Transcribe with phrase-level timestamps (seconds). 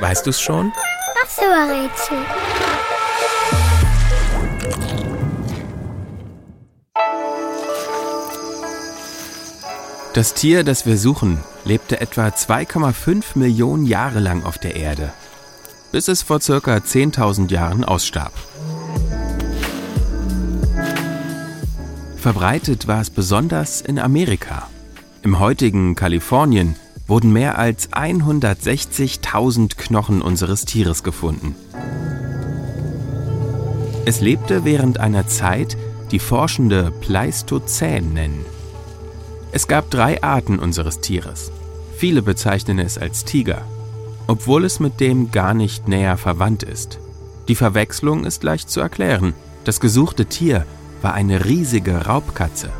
[0.00, 0.72] Weißt du's schon?
[1.22, 2.18] Ach so, Rätsel.
[10.14, 15.12] Das Tier, das wir suchen, lebte etwa 2,5 Millionen Jahre lang auf der Erde,
[15.90, 18.32] bis es vor circa 10.000 Jahren ausstarb.
[22.16, 24.70] Verbreitet war es besonders in Amerika.
[25.22, 26.76] Im heutigen Kalifornien
[27.06, 31.54] wurden mehr als 160.000 Knochen unseres Tieres gefunden.
[34.06, 35.76] Es lebte während einer Zeit,
[36.10, 38.44] die Forschende Pleistozän nennen.
[39.52, 41.50] Es gab drei Arten unseres Tieres.
[41.96, 43.62] Viele bezeichnen es als Tiger,
[44.26, 46.98] obwohl es mit dem gar nicht näher verwandt ist.
[47.48, 49.34] Die Verwechslung ist leicht zu erklären.
[49.64, 50.66] Das gesuchte Tier
[51.02, 52.70] war eine riesige Raubkatze.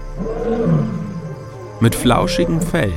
[1.80, 2.92] Mit flauschigem Fell,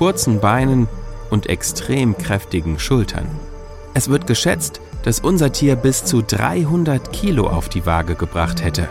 [0.00, 0.88] kurzen Beinen
[1.28, 3.26] und extrem kräftigen Schultern.
[3.92, 8.88] Es wird geschätzt, dass unser Tier bis zu 300 Kilo auf die Waage gebracht hätte.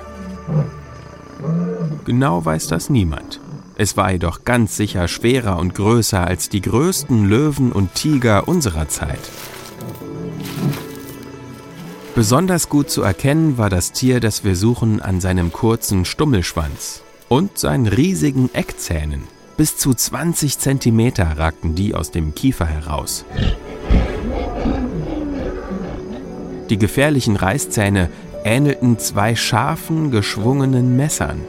[2.06, 3.40] Genau weiß das niemand.
[3.76, 8.88] Es war jedoch ganz sicher schwerer und größer als die größten Löwen und Tiger unserer
[8.88, 9.32] Zeit.
[12.14, 17.58] Besonders gut zu erkennen war das Tier, das wir suchen, an seinem kurzen Stummelschwanz und
[17.58, 19.39] seinen riesigen Eckzähnen.
[19.60, 23.26] Bis zu 20 Zentimeter ragten die aus dem Kiefer heraus.
[26.70, 28.10] Die gefährlichen Reißzähne
[28.46, 31.42] ähnelten zwei scharfen, geschwungenen Messern.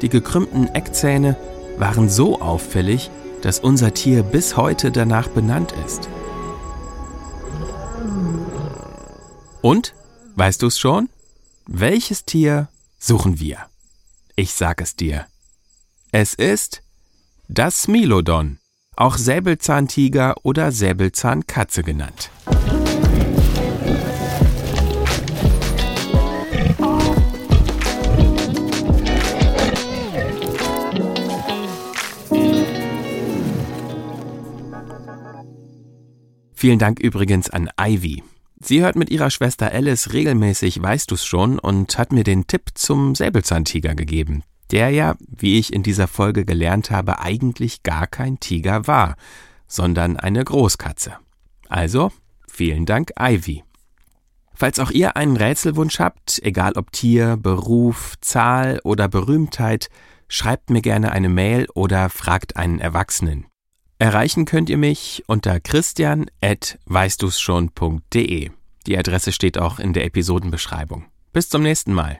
[0.00, 1.36] Die gekrümmten Eckzähne
[1.76, 3.10] waren so auffällig,
[3.42, 6.08] dass unser Tier bis heute danach benannt ist.
[9.60, 9.94] Und,
[10.34, 11.10] weißt du es schon?
[11.66, 13.58] Welches Tier suchen wir?
[14.34, 15.26] Ich sag es dir.
[16.10, 16.80] Es ist
[17.52, 18.58] das Smilodon,
[18.96, 22.30] auch Säbelzahntiger oder Säbelzahnkatze genannt.
[36.54, 38.22] Vielen Dank übrigens an Ivy.
[38.62, 42.70] Sie hört mit ihrer Schwester Alice regelmäßig Weißt du's schon und hat mir den Tipp
[42.74, 48.38] zum Säbelzahntiger gegeben, der ja, wie ich in dieser Folge gelernt habe, eigentlich gar kein
[48.40, 49.16] Tiger war,
[49.66, 51.14] sondern eine Großkatze.
[51.68, 52.12] Also,
[52.48, 53.64] vielen Dank, Ivy.
[54.54, 59.88] Falls auch ihr einen Rätselwunsch habt, egal ob Tier, Beruf, Zahl oder Berühmtheit,
[60.28, 63.46] schreibt mir gerne eine Mail oder fragt einen Erwachsenen.
[63.98, 68.50] Erreichen könnt ihr mich unter christian.weißdusschon.de.
[68.86, 71.04] Die Adresse steht auch in der Episodenbeschreibung.
[71.32, 72.18] Bis zum nächsten Mal.